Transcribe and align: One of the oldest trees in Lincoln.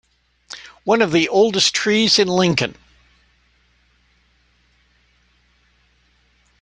One 0.83 1.03
of 1.03 1.11
the 1.11 1.29
oldest 1.29 1.75
trees 1.75 2.17
in 2.17 2.27
Lincoln. 2.27 2.75